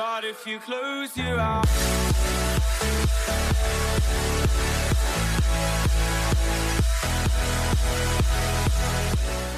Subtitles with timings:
[0.00, 1.66] But if you close your eyes.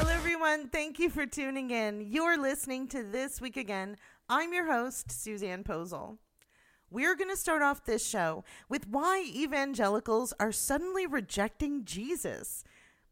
[0.01, 0.67] Hello, everyone.
[0.67, 2.01] Thank you for tuning in.
[2.01, 3.97] You're listening to This Week Again.
[4.29, 6.19] I'm your host, Suzanne Posel.
[6.91, 12.65] We're going to start off this show with why evangelicals are suddenly rejecting Jesus.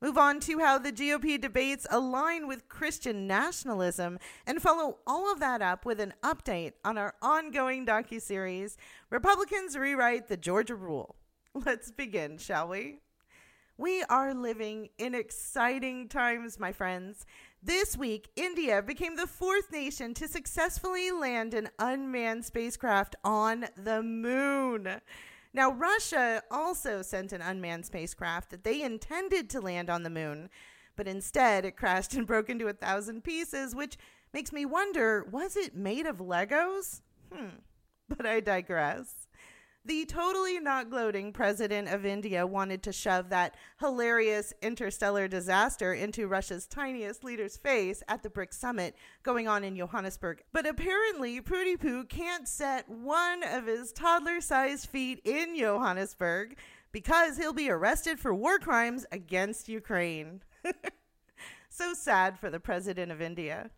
[0.03, 5.41] Move on to how the GOP debates align with Christian nationalism and follow all of
[5.41, 8.79] that up with an update on our ongoing docu-series
[9.11, 11.17] Republicans Rewrite the Georgia Rule.
[11.55, 13.01] Let's begin, shall we?
[13.77, 17.27] We are living in exciting times, my friends.
[17.63, 24.03] This week, India became the fourth nation to successfully land an unmanned spacecraft on the
[24.03, 25.01] moon.
[25.53, 30.49] Now, Russia also sent an unmanned spacecraft that they intended to land on the moon,
[30.97, 33.97] but instead it crashed and broke into a thousand pieces, which
[34.33, 37.01] makes me wonder was it made of Legos?
[37.33, 37.59] Hmm,
[38.09, 39.27] but I digress.
[39.83, 46.29] The totally not gloating president of India wanted to shove that hilarious interstellar disaster into
[46.29, 50.43] Russia's tiniest leader's face at the BRICS summit going on in Johannesburg.
[50.53, 56.59] But apparently, Prudy Poo can't set one of his toddler sized feet in Johannesburg
[56.93, 60.43] because he'll be arrested for war crimes against Ukraine.
[61.71, 63.71] so sad for the president of India.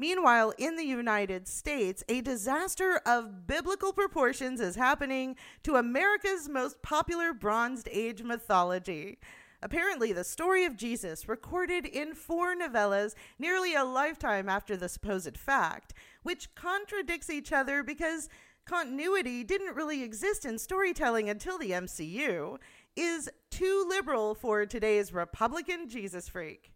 [0.00, 6.80] Meanwhile, in the United States, a disaster of biblical proportions is happening to America's most
[6.82, 9.18] popular Bronze Age mythology.
[9.60, 15.36] Apparently, the story of Jesus, recorded in four novellas nearly a lifetime after the supposed
[15.36, 18.28] fact, which contradicts each other because
[18.66, 22.58] continuity didn't really exist in storytelling until the MCU,
[22.94, 26.70] is too liberal for today's Republican Jesus freak.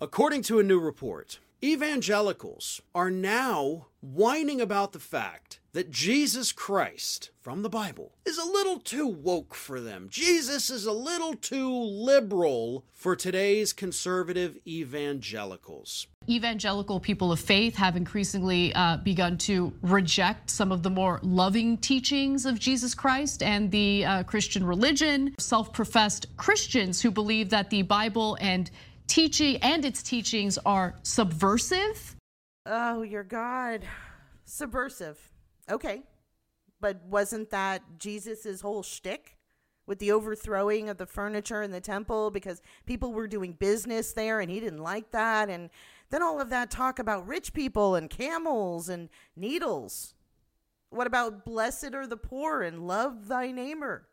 [0.00, 7.30] According to a new report, evangelicals are now whining about the fact that Jesus Christ
[7.40, 10.08] from the Bible is a little too woke for them.
[10.10, 16.06] Jesus is a little too liberal for today's conservative evangelicals.
[16.28, 21.78] Evangelical people of faith have increasingly uh, begun to reject some of the more loving
[21.78, 25.34] teachings of Jesus Christ and the uh, Christian religion.
[25.38, 28.70] Self professed Christians who believe that the Bible and
[29.08, 32.16] teaching and its teachings are subversive.
[32.64, 33.84] Oh, your God.
[34.44, 35.18] Subversive.
[35.70, 36.02] Okay.
[36.80, 39.34] But wasn't that Jesus's whole shtick?
[39.86, 44.38] With the overthrowing of the furniture in the temple because people were doing business there
[44.38, 45.48] and he didn't like that.
[45.48, 45.70] And
[46.10, 50.14] then all of that talk about rich people and camels and needles.
[50.90, 54.07] What about blessed are the poor and love thy neighbor?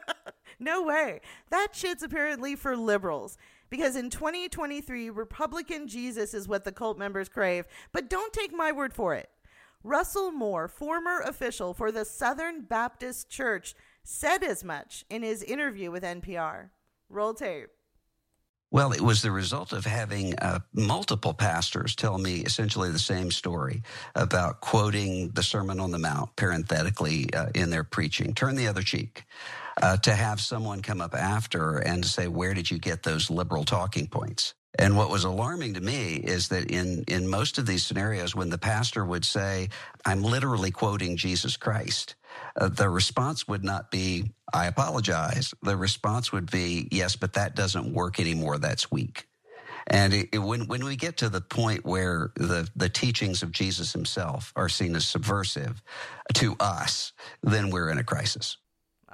[0.58, 1.20] no way.
[1.50, 3.38] That shit's apparently for liberals
[3.70, 7.66] because in 2023, Republican Jesus is what the cult members crave.
[7.92, 9.30] But don't take my word for it.
[9.82, 15.90] Russell Moore, former official for the Southern Baptist Church, said as much in his interview
[15.90, 16.70] with NPR.
[17.08, 17.70] Roll tape.
[18.70, 23.30] Well, it was the result of having uh, multiple pastors tell me essentially the same
[23.30, 23.82] story
[24.14, 28.34] about quoting the Sermon on the Mount parenthetically uh, in their preaching.
[28.34, 29.24] Turn the other cheek.
[29.80, 33.64] Uh, to have someone come up after and say, Where did you get those liberal
[33.64, 34.54] talking points?
[34.78, 38.50] And what was alarming to me is that in, in most of these scenarios, when
[38.50, 39.68] the pastor would say,
[40.04, 42.16] I'm literally quoting Jesus Christ,
[42.56, 45.54] uh, the response would not be, I apologize.
[45.62, 48.58] The response would be, yes, but that doesn't work anymore.
[48.58, 49.26] That's weak.
[49.88, 53.52] And it, it, when, when we get to the point where the, the teachings of
[53.52, 55.82] Jesus himself are seen as subversive
[56.34, 57.12] to us,
[57.42, 58.58] then we're in a crisis.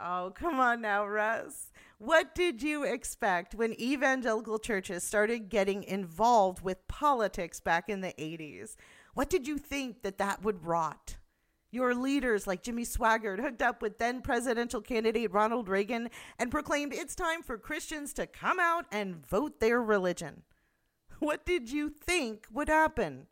[0.00, 1.72] Oh, come on now, Russ.
[1.98, 8.14] What did you expect when evangelical churches started getting involved with politics back in the
[8.19, 8.76] 80s?
[9.14, 11.16] What did you think that that would rot?
[11.72, 16.94] Your leaders like Jimmy Swaggart hooked up with then presidential candidate Ronald Reagan and proclaimed
[16.94, 20.44] it's time for Christians to come out and vote their religion.
[21.19, 23.26] What did you think would happen?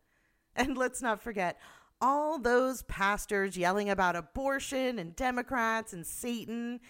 [0.57, 1.59] And let's not forget,
[2.01, 6.81] all those pastors yelling about abortion and Democrats and Satan.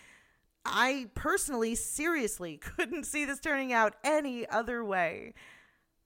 [0.64, 5.34] I personally, seriously couldn't see this turning out any other way.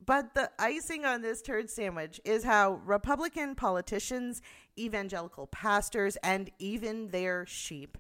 [0.05, 4.41] But the icing on this turd sandwich is how Republican politicians,
[4.79, 7.99] evangelical pastors, and even their sheep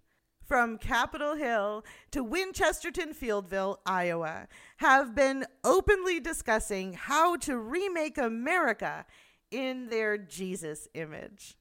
[0.51, 4.49] from Capitol Hill to Winchesterton Fieldville, Iowa,
[4.79, 9.07] have been openly discussing how to remake America
[9.51, 11.57] in their Jesus image.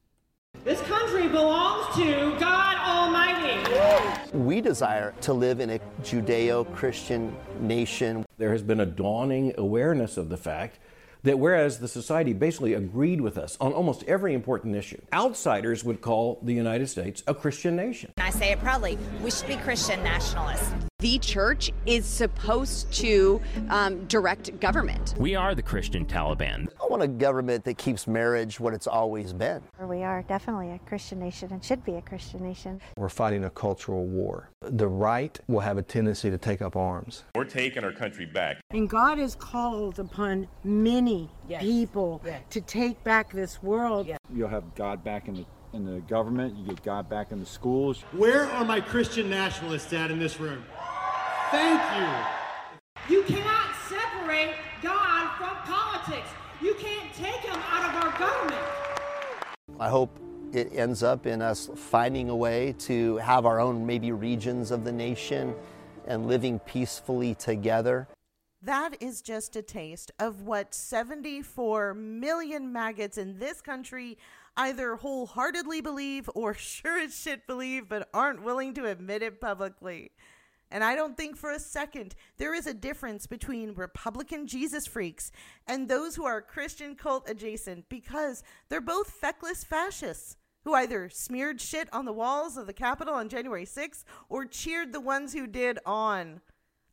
[0.63, 4.37] This country belongs to God Almighty.
[4.37, 8.25] We desire to live in a Judeo Christian nation.
[8.37, 10.79] There has been a dawning awareness of the fact
[11.23, 16.01] that whereas the society basically agreed with us on almost every important issue, outsiders would
[16.01, 18.11] call the United States a Christian nation.
[18.17, 20.71] I say it proudly we should be Christian nationalists.
[21.01, 25.13] The church is supposed to um, direct government.
[25.17, 26.67] We are the Christian Taliban.
[26.83, 29.63] I want a government that keeps marriage what it's always been.
[29.79, 32.81] We are definitely a Christian nation and should be a Christian nation.
[32.97, 34.49] We're fighting a cultural war.
[34.59, 37.23] The right will have a tendency to take up arms.
[37.33, 38.57] We're taking our country back.
[38.71, 41.61] And God has called upon many yes.
[41.61, 42.41] people yes.
[42.49, 44.05] to take back this world.
[44.05, 44.19] Yes.
[44.35, 47.45] You'll have God back in the in the government, you get God back in the
[47.45, 48.01] schools.
[48.11, 50.63] Where are my Christian nationalists at in this room?
[51.51, 53.15] Thank you.
[53.15, 54.53] You cannot separate
[54.83, 56.29] God from politics.
[56.61, 58.65] You can't take him out of our government.
[59.79, 60.15] I hope
[60.53, 64.83] it ends up in us finding a way to have our own maybe regions of
[64.83, 65.55] the nation
[66.05, 68.07] and living peacefully together.
[68.61, 74.19] That is just a taste of what 74 million maggots in this country
[74.55, 80.11] either wholeheartedly believe or sure as shit believe but aren't willing to admit it publicly.
[80.71, 85.31] And I don't think for a second there is a difference between Republican Jesus freaks
[85.67, 91.59] and those who are Christian cult adjacent because they're both feckless fascists who either smeared
[91.61, 95.47] shit on the walls of the Capitol on January 6th or cheered the ones who
[95.47, 96.41] did on.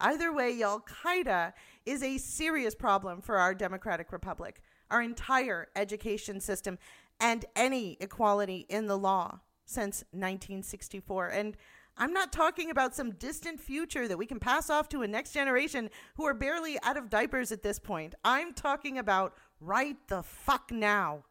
[0.00, 1.52] Either way, Y'all Qaeda
[1.84, 6.78] is a serious problem for our democratic republic, our entire education system,
[7.18, 11.28] and any equality in the law since 1964.
[11.28, 11.56] And
[11.98, 15.32] I'm not talking about some distant future that we can pass off to a next
[15.32, 18.14] generation who are barely out of diapers at this point.
[18.22, 21.24] I'm talking about right the fuck now.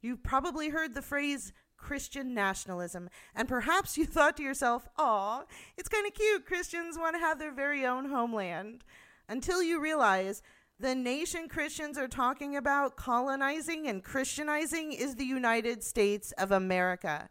[0.00, 5.42] You've probably heard the phrase Christian nationalism, and perhaps you thought to yourself, aw,
[5.76, 6.46] it's kind of cute.
[6.46, 8.84] Christians want to have their very own homeland.
[9.28, 10.42] Until you realize
[10.78, 17.28] the nation Christians are talking about colonizing and Christianizing is the United States of America.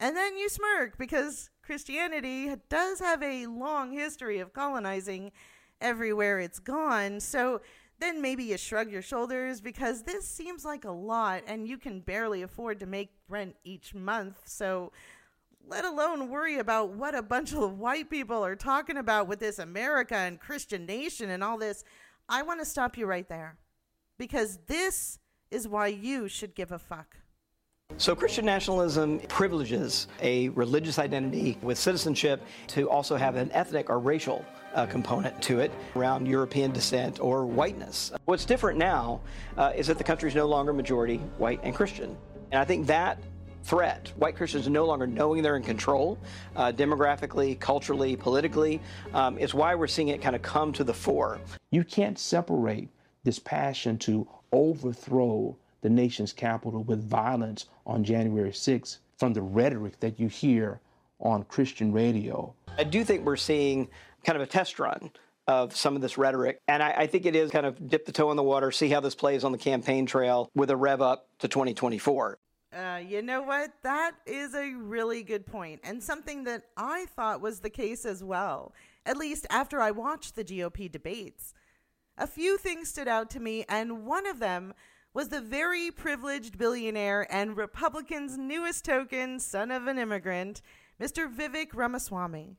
[0.00, 5.30] And then you smirk because Christianity does have a long history of colonizing
[5.80, 7.20] everywhere it's gone.
[7.20, 7.60] So
[8.00, 12.00] then maybe you shrug your shoulders because this seems like a lot and you can
[12.00, 14.40] barely afford to make rent each month.
[14.46, 14.90] So
[15.64, 19.60] let alone worry about what a bunch of white people are talking about with this
[19.60, 21.84] America and Christian nation and all this.
[22.28, 23.58] I want to stop you right there
[24.18, 25.20] because this
[25.52, 27.18] is why you should give a fuck.
[27.96, 33.98] So, Christian nationalism privileges a religious identity with citizenship to also have an ethnic or
[33.98, 34.44] racial
[34.74, 38.12] uh, component to it around European descent or whiteness.
[38.24, 39.20] What's different now
[39.58, 42.16] uh, is that the country is no longer majority white and Christian.
[42.52, 43.18] And I think that
[43.64, 46.18] threat, white Christians no longer knowing they're in control,
[46.56, 48.80] uh, demographically, culturally, politically,
[49.12, 51.38] um, is why we're seeing it kind of come to the fore.
[51.70, 52.88] You can't separate
[53.24, 59.98] this passion to overthrow the nation's capital with violence on January 6th from the rhetoric
[60.00, 60.80] that you hear
[61.20, 62.54] on Christian radio.
[62.78, 63.88] I do think we're seeing
[64.24, 65.10] kind of a test run
[65.46, 66.60] of some of this rhetoric.
[66.68, 68.88] And I, I, think it is kind of dip the toe in the water, see
[68.88, 72.38] how this plays on the campaign trail with a rev up to 2024.
[72.72, 73.72] Uh, you know what?
[73.82, 78.22] That is a really good point, and something that I thought was the case as
[78.22, 78.72] well,
[79.04, 81.52] at least after I watched the GOP debates.
[82.16, 84.72] A few things stood out to me, and one of them
[85.12, 90.62] was the very privileged billionaire and Republicans' newest token, son of an immigrant,
[91.00, 91.32] Mr.
[91.32, 92.56] Vivek Ramaswamy.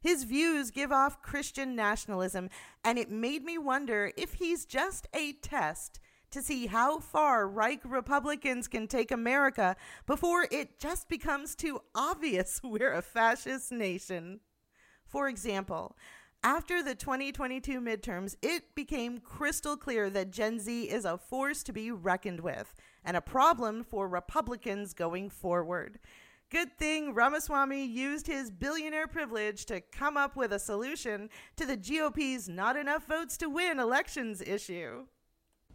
[0.00, 2.50] His views give off Christian nationalism,
[2.84, 5.98] and it made me wonder if he's just a test
[6.30, 9.74] to see how far right Republicans can take America
[10.06, 14.40] before it just becomes too obvious we're a fascist nation.
[15.06, 15.96] For example,
[16.46, 21.72] after the 2022 midterms, it became crystal clear that Gen Z is a force to
[21.72, 22.72] be reckoned with
[23.04, 25.98] and a problem for Republicans going forward.
[26.48, 31.76] Good thing Ramaswamy used his billionaire privilege to come up with a solution to the
[31.76, 35.06] GOP's not enough votes to win elections issue.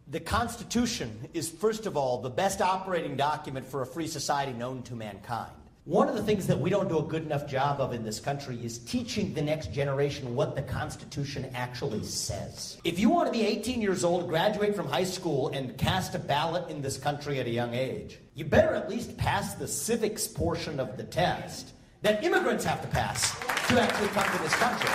[0.08, 4.82] The Constitution is, first of all, the best operating document for a free society known
[4.84, 5.52] to mankind.
[5.84, 8.20] One of the things that we don't do a good enough job of in this
[8.20, 12.78] country is teaching the next generation what the Constitution actually says.
[12.84, 16.20] If you want to be 18 years old, graduate from high school, and cast a
[16.20, 20.28] ballot in this country at a young age, you better at least pass the civics
[20.28, 21.72] portion of the test
[22.02, 23.36] that immigrants have to pass
[23.66, 24.88] to actually come to this country.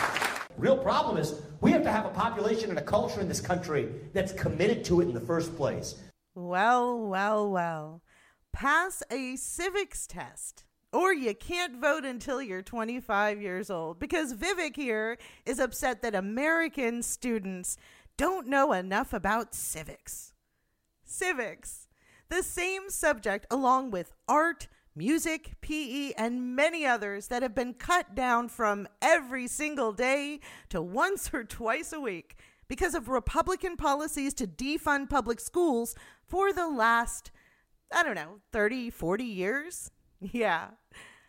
[0.57, 3.89] Real problem is we have to have a population and a culture in this country
[4.13, 5.95] that's committed to it in the first place.
[6.33, 8.03] Well, well, well.
[8.53, 10.63] Pass a civics test
[10.97, 16.15] or you can't vote until you're 25 years old because Vivek here is upset that
[16.15, 17.77] American students
[18.17, 20.33] don't know enough about civics.
[21.05, 21.87] Civics,
[22.29, 28.15] the same subject along with art, music, PE, and many others that have been cut
[28.15, 30.39] down from every single day
[30.69, 35.93] to once or twice a week because of Republican policies to defund public schools
[36.25, 37.29] for the last,
[37.93, 39.91] I don't know, 30, 40 years?
[40.19, 40.69] Yeah.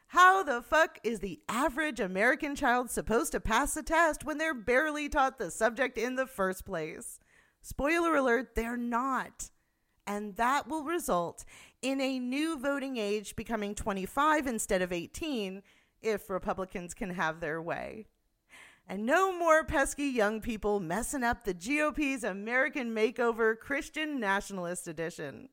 [0.08, 4.54] How the fuck is the average American child supposed to pass a test when they're
[4.54, 7.20] barely taught the subject in the first place?
[7.60, 9.50] Spoiler alert, they're not.
[10.06, 11.44] And that will result
[11.82, 15.62] in a new voting age becoming 25 instead of 18
[16.00, 18.06] if Republicans can have their way.
[18.88, 25.50] And no more pesky young people messing up the GOP's American Makeover Christian Nationalist Edition.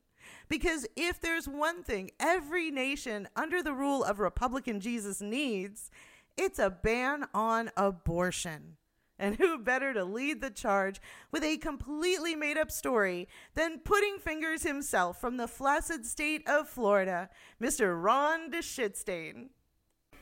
[0.48, 5.90] Because if there's one thing every nation under the rule of Republican Jesus needs,
[6.36, 8.76] it's a ban on abortion.
[9.18, 11.00] And who better to lead the charge
[11.32, 16.68] with a completely made up story than Pudding Fingers himself from the flaccid state of
[16.68, 17.30] Florida,
[17.60, 18.00] Mr.
[18.00, 19.48] Ron DeShitstain.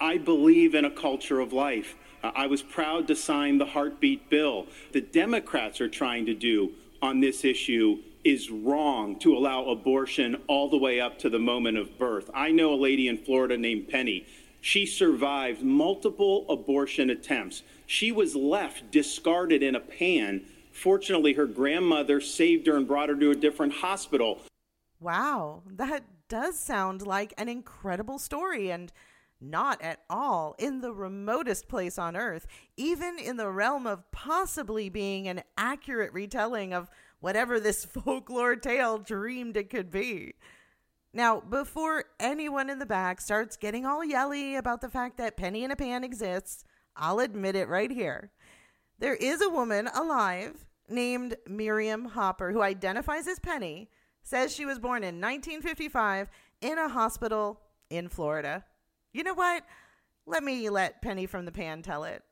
[0.01, 1.97] I believe in a culture of life.
[2.23, 4.67] Uh, I was proud to sign the heartbeat bill.
[4.93, 10.69] The Democrats are trying to do on this issue is wrong to allow abortion all
[10.69, 12.31] the way up to the moment of birth.
[12.35, 14.27] I know a lady in Florida named Penny.
[14.61, 17.63] She survived multiple abortion attempts.
[17.87, 20.47] She was left discarded in a pan.
[20.73, 24.41] Fortunately, her grandmother saved her and brought her to a different hospital.
[25.01, 28.91] Wow, that does sound like an incredible story and
[29.41, 34.89] not at all in the remotest place on earth, even in the realm of possibly
[34.89, 36.89] being an accurate retelling of
[37.25, 40.35] whatever this folklore tale dreamed it could be.
[41.15, 45.65] Now, before anyone in the back starts getting all yelly about the fact that Penny
[45.65, 46.65] in a Pan exists,
[46.95, 48.31] I'll admit it right here.
[48.99, 53.89] There is a woman alive named Miriam Hopper who identifies as Penny,
[54.23, 56.29] says she was born in 1955
[56.61, 58.67] in a hospital in Florida.
[59.15, 59.65] You know what?
[60.27, 62.23] Let me let Penny from the Pan tell it.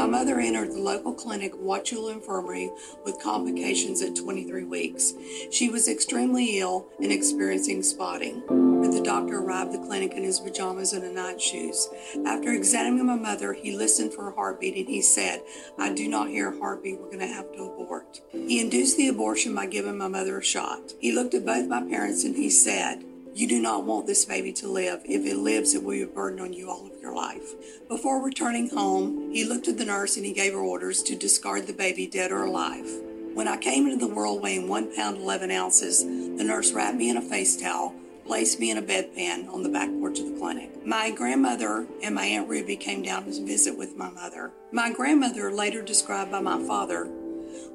[0.00, 2.70] My mother entered the local clinic, Wauchula Infirmary,
[3.04, 5.12] with complications at 23 weeks.
[5.50, 8.42] She was extremely ill and experiencing spotting.
[8.48, 11.86] But the doctor arrived at the clinic in his pajamas and a night shoes.
[12.24, 15.42] After examining my mother, he listened for a heartbeat and he said,
[15.78, 16.98] I do not hear a heartbeat.
[16.98, 18.22] We're going to have to abort.
[18.32, 20.94] He induced the abortion by giving my mother a shot.
[20.98, 23.04] He looked at both my parents and he said,
[23.34, 25.02] you do not want this baby to live.
[25.04, 27.54] If it lives, it will be a burden on you all your life.
[27.88, 31.66] Before returning home, he looked at the nurse and he gave her orders to discard
[31.66, 32.86] the baby, dead or alive.
[33.34, 37.10] When I came into the world weighing one pound 11 ounces, the nurse wrapped me
[37.10, 37.94] in a face towel,
[38.26, 40.84] placed me in a bedpan on the back porch of the clinic.
[40.84, 44.50] My grandmother and my Aunt Ruby came down to visit with my mother.
[44.72, 47.08] My grandmother, later described by my father,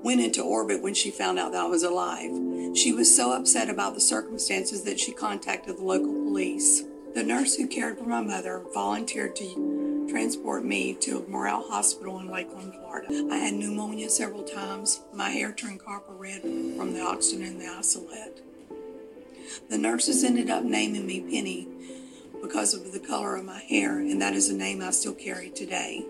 [0.04, 2.32] went into orbit when she found out that I was alive.
[2.76, 6.84] She was so upset about the circumstances that she contacted the local police.
[7.16, 12.30] The nurse who cared for my mother volunteered to transport me to Morrell Hospital in
[12.30, 13.30] Lakeland, Florida.
[13.32, 15.00] I had pneumonia several times.
[15.14, 18.42] My hair turned copper red from the oxygen in the isolette.
[19.70, 21.70] The nurses ended up naming me Penny
[22.42, 25.50] because of the color of my hair, and that is a name I still carry
[25.52, 26.06] today.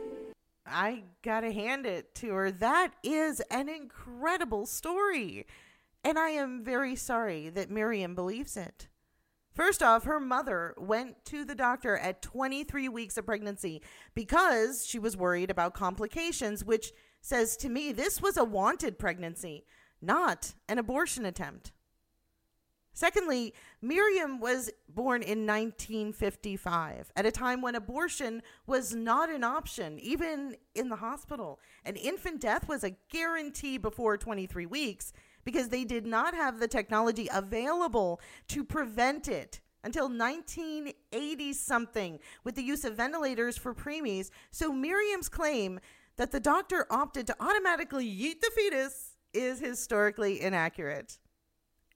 [0.65, 2.49] I gotta hand it to her.
[2.49, 5.45] That is an incredible story.
[6.03, 8.87] And I am very sorry that Miriam believes it.
[9.55, 13.81] First off, her mother went to the doctor at 23 weeks of pregnancy
[14.13, 19.65] because she was worried about complications, which says to me this was a wanted pregnancy,
[20.01, 21.71] not an abortion attempt.
[22.93, 29.99] Secondly, Miriam was born in 1955 at a time when abortion was not an option,
[29.99, 31.59] even in the hospital.
[31.83, 35.13] And infant death was a guarantee before 23 weeks
[35.45, 42.55] because they did not have the technology available to prevent it until 1980 something with
[42.55, 44.31] the use of ventilators for preemies.
[44.51, 45.79] So Miriam's claim
[46.17, 51.19] that the doctor opted to automatically yeet the fetus is historically inaccurate.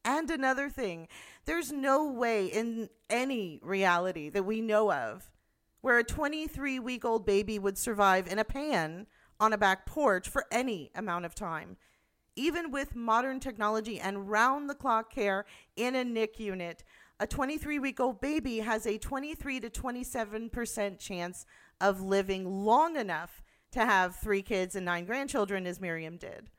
[0.05, 1.07] And another thing,
[1.45, 5.31] there's no way in any reality that we know of
[5.81, 9.07] where a 23 week old baby would survive in a pan
[9.39, 11.77] on a back porch for any amount of time.
[12.39, 16.85] Even with modern technology and round the clock care in a NIC unit,
[17.19, 21.45] a 23 week old baby has a 23 to 27% chance
[21.81, 23.43] of living long enough
[23.73, 26.49] to have three kids and nine grandchildren, as Miriam did.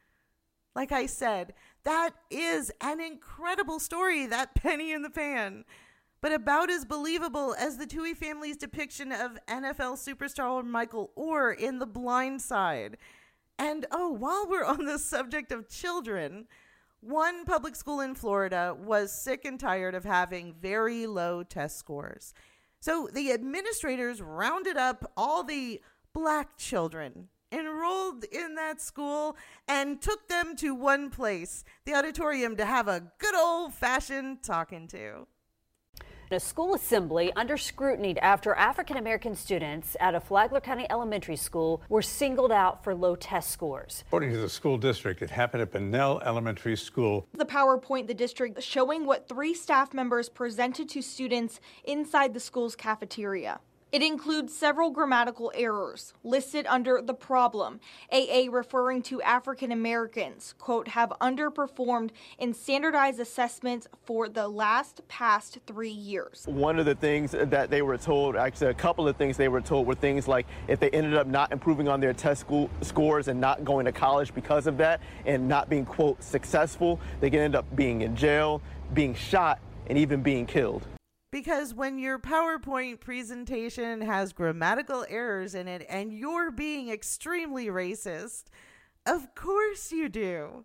[0.77, 5.65] Like I said, that is an incredible story, that penny in the pan.
[6.21, 11.79] But about as believable as the Tuohy family's depiction of NFL superstar Michael Oher in
[11.79, 12.99] The Blind Side.
[13.61, 16.47] And oh, while we're on the subject of children,
[17.00, 22.33] one public school in Florida was sick and tired of having very low test scores.
[22.81, 25.83] So the administrators rounded up all the
[26.14, 29.37] black children enrolled in that school
[29.69, 34.88] and took them to one place, the auditorium, to have a good old fashioned talking
[34.88, 35.26] to.
[36.33, 41.83] A school assembly under scrutiny after African American students at a Flagler County elementary school
[41.89, 44.05] were singled out for low test scores.
[44.07, 47.27] According to the school district, it happened at Bunnell Elementary School.
[47.37, 52.77] The PowerPoint the district showing what three staff members presented to students inside the school's
[52.77, 53.59] cafeteria.
[53.92, 57.80] It includes several grammatical errors listed under the problem,
[58.12, 65.59] AA referring to African Americans, quote, have underperformed in standardized assessments for the last past
[65.66, 66.44] three years.
[66.47, 69.61] One of the things that they were told, actually, a couple of things they were
[69.61, 73.26] told were things like if they ended up not improving on their test school scores
[73.26, 77.40] and not going to college because of that and not being, quote, successful, they could
[77.40, 78.62] end up being in jail,
[78.94, 80.87] being shot, and even being killed.
[81.31, 88.45] Because when your PowerPoint presentation has grammatical errors in it and you're being extremely racist,
[89.07, 90.65] of course you do.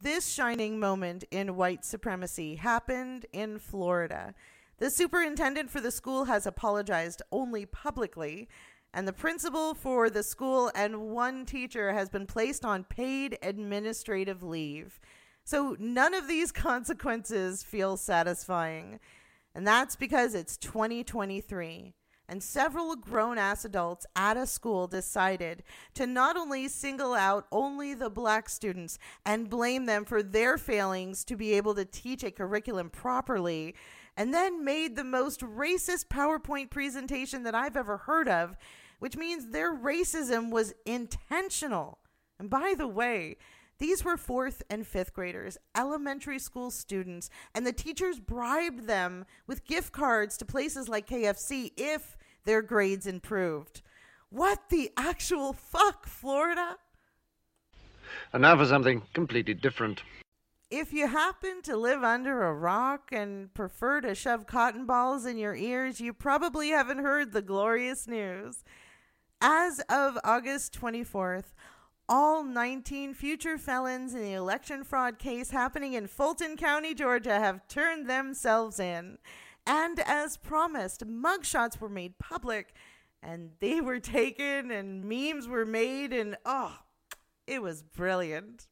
[0.00, 4.34] This shining moment in white supremacy happened in Florida.
[4.78, 8.48] The superintendent for the school has apologized only publicly,
[8.92, 14.42] and the principal for the school and one teacher has been placed on paid administrative
[14.42, 14.98] leave.
[15.44, 18.98] So none of these consequences feel satisfying.
[19.54, 21.94] And that's because it's 2023
[22.28, 27.92] and several grown ass adults at a school decided to not only single out only
[27.92, 32.30] the black students and blame them for their failings to be able to teach a
[32.30, 33.74] curriculum properly,
[34.16, 38.56] and then made the most racist PowerPoint presentation that I've ever heard of,
[38.98, 41.98] which means their racism was intentional.
[42.38, 43.36] And by the way,
[43.82, 49.66] these were fourth and fifth graders, elementary school students, and the teachers bribed them with
[49.66, 53.82] gift cards to places like KFC if their grades improved.
[54.30, 56.76] What the actual fuck, Florida?
[58.32, 60.02] And now for something completely different.
[60.70, 65.38] If you happen to live under a rock and prefer to shove cotton balls in
[65.38, 68.62] your ears, you probably haven't heard the glorious news.
[69.40, 71.52] As of August 24th,
[72.12, 77.66] all 19 future felons in the election fraud case happening in Fulton County, Georgia, have
[77.68, 79.16] turned themselves in.
[79.66, 82.74] And as promised, mugshots were made public
[83.22, 86.80] and they were taken and memes were made, and oh,
[87.46, 88.66] it was brilliant.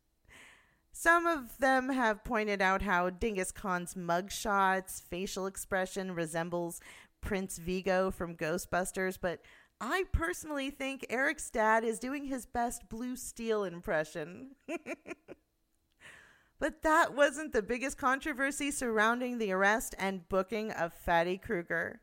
[0.92, 6.82] Some of them have pointed out how Dingus Khan's mugshots facial expression resembles
[7.22, 9.40] Prince Vigo from Ghostbusters, but
[9.80, 14.56] I personally think Eric's dad is doing his best Blue Steel impression.
[16.58, 22.00] but that wasn't the biggest controversy surrounding the arrest and booking of Fatty Kruger.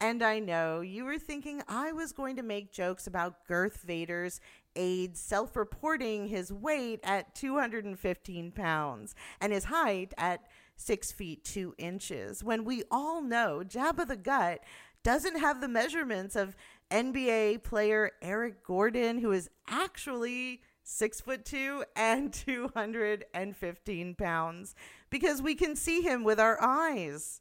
[0.00, 4.40] And I know you were thinking I was going to make jokes about Girth Vader's
[4.76, 11.74] aide self reporting his weight at 215 pounds and his height at 6 feet 2
[11.78, 14.60] inches, when we all know Jabba the Gut
[15.04, 16.56] doesn't have the measurements of
[16.90, 24.74] NBA player Eric Gordon, who is actually six foot two and 215 pounds,
[25.10, 27.40] because we can see him with our eyes.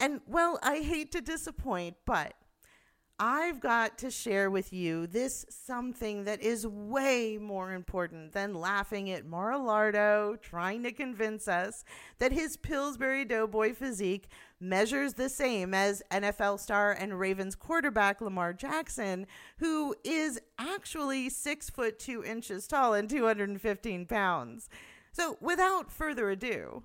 [0.00, 2.34] And well, I hate to disappoint, but
[3.18, 9.08] I've got to share with you this something that is way more important than laughing
[9.08, 11.84] at Mar-a-Lardo trying to convince us
[12.18, 14.26] that his Pillsbury Doughboy physique
[14.68, 19.26] measures the same as NFL star and Ravens quarterback Lamar Jackson,
[19.58, 24.68] who is actually six foot two inches tall and 215 pounds.
[25.12, 26.82] So, without further ado,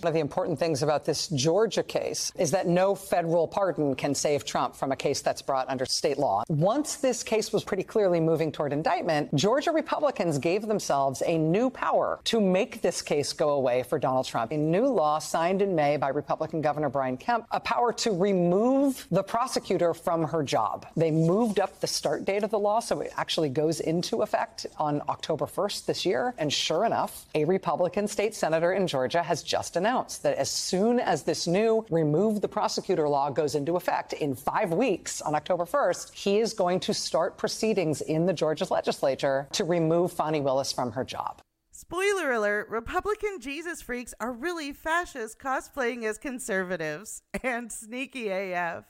[0.00, 4.14] one of the important things about this Georgia case is that no federal pardon can
[4.14, 6.42] save Trump from a case that's brought under state law.
[6.48, 11.70] Once this case was pretty clearly moving toward indictment, Georgia Republicans gave themselves a new
[11.70, 14.52] power to make this case go away for Donald Trump.
[14.52, 19.06] A new law signed in May by Republican Governor Brian Kemp, a power to remove
[19.10, 20.86] the prosecutor from her job.
[20.96, 24.66] They moved up the start date of the law, so it actually goes into effect
[24.78, 26.34] on October 1st this year.
[26.38, 31.00] And sure enough, a Republican state senator in Georgia has just announced that as soon
[31.00, 35.64] as this new remove the prosecutor law goes into effect in five weeks on October
[35.64, 40.70] 1st, he is going to start proceedings in the Georgia legislature to remove Fani Willis
[40.70, 41.40] from her job.
[41.72, 48.84] Spoiler alert Republican Jesus freaks are really fascists cosplaying as conservatives and sneaky AF.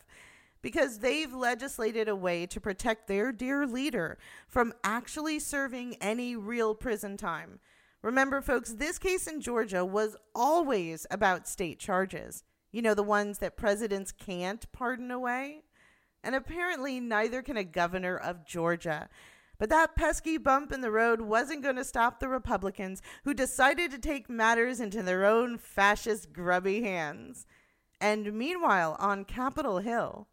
[0.60, 6.74] because they've legislated a way to protect their dear leader from actually serving any real
[6.74, 7.60] prison time.
[8.02, 12.44] Remember, folks, this case in Georgia was always about state charges.
[12.72, 15.62] You know, the ones that presidents can't pardon away?
[16.22, 19.08] And apparently, neither can a governor of Georgia.
[19.58, 23.90] But that pesky bump in the road wasn't going to stop the Republicans who decided
[23.90, 27.46] to take matters into their own fascist, grubby hands.
[28.00, 30.28] And meanwhile, on Capitol Hill,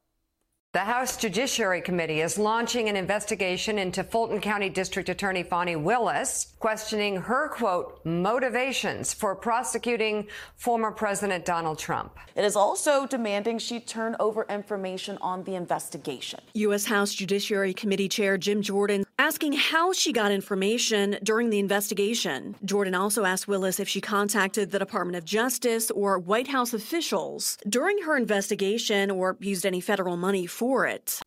[0.78, 6.54] the House Judiciary Committee is launching an investigation into Fulton County District Attorney Fani Willis,
[6.60, 12.20] questioning her, quote, motivations for prosecuting former President Donald Trump.
[12.36, 16.42] It is also demanding she turn over information on the investigation.
[16.54, 16.86] U.S.
[16.86, 22.56] House Judiciary Committee Chair Jim Jordan asking how she got information during the investigation.
[22.64, 27.58] Jordan also asked Willis if she contacted the Department of Justice or White House officials
[27.68, 31.20] during her investigation or used any federal money for it.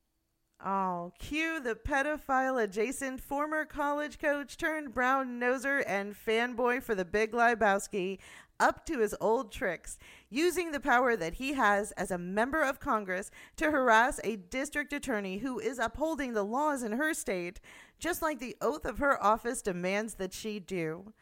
[0.64, 7.04] Oh, cue the pedophile adjacent former college coach turned brown noser and fanboy for the
[7.04, 8.18] Big Lebowski
[8.60, 12.78] up to his old tricks, using the power that he has as a member of
[12.78, 17.58] Congress to harass a district attorney who is upholding the laws in her state,
[17.98, 21.12] just like the oath of her office demands that she do.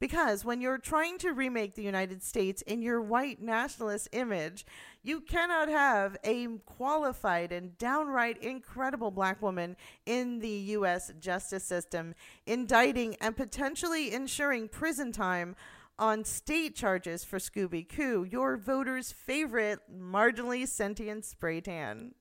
[0.00, 4.66] Because when you're trying to remake the United States in your white nationalist image,
[5.02, 11.12] you cannot have a qualified and downright incredible black woman in the U.S.
[11.20, 15.54] justice system indicting and potentially ensuring prison time
[15.98, 22.14] on state charges for Scooby Coo, your voters' favorite marginally sentient spray tan.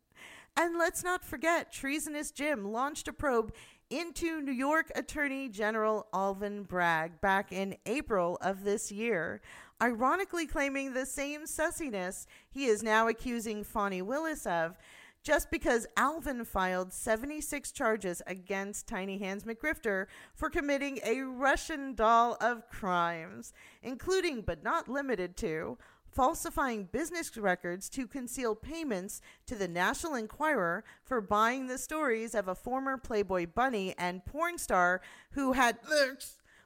[0.56, 3.54] And let's not forget, Treasonous Jim launched a probe
[3.90, 9.42] into New York Attorney General Alvin Bragg back in April of this year,
[9.82, 14.78] ironically claiming the same sussiness he is now accusing Fani Willis of
[15.24, 22.38] just because Alvin filed 76 charges against Tiny Hands McGrifter for committing a Russian doll
[22.42, 25.78] of crimes, including but not limited to
[26.12, 32.48] falsifying business records to conceal payments to the National Enquirer for buying the stories of
[32.48, 35.80] a former Playboy bunny and porn star who had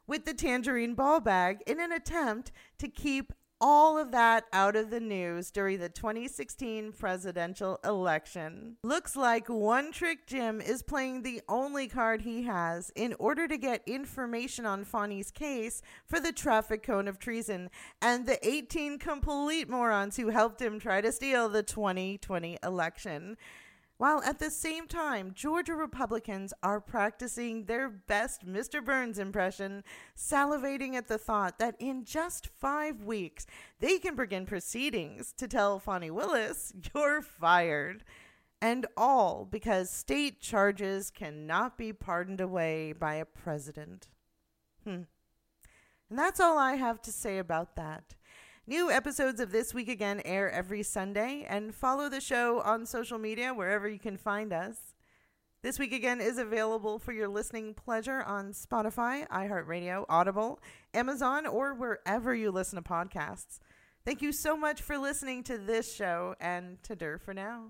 [0.06, 4.89] with the tangerine ball bag in an attempt to keep all of that out of
[4.89, 8.78] the news during the 2016 presidential election.
[8.84, 13.58] Looks like One Trick Jim is playing the only card he has in order to
[13.58, 17.70] get information on Fani's case for the traffic cone of treason
[18.02, 23.38] and the 18 complete morons who helped him try to steal the 2020 election
[23.98, 28.84] while at the same time, Georgia Republicans are practicing their best Mr.
[28.84, 29.84] Burns impression,
[30.16, 33.48] salivating at the thought that in just five weeks
[33.80, 38.04] they can begin proceedings to tell Fani Willis, you're fired.
[38.60, 44.10] And all because state charges cannot be pardoned away by a president.
[44.84, 45.04] Hmm.
[46.10, 48.16] And that's all I have to say about that.
[48.69, 53.17] New episodes of This Week Again air every Sunday, and follow the show on social
[53.17, 54.93] media wherever you can find us.
[55.62, 60.60] This Week Again is available for your listening pleasure on Spotify, iHeartRadio, Audible,
[60.93, 63.60] Amazon, or wherever you listen to podcasts.
[64.03, 67.67] Thank you so much for listening to this show, and to Dur for now.